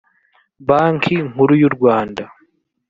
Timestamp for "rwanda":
1.75-2.23